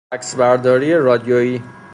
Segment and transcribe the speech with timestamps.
[0.13, 1.61] عکس برداری رادیوئی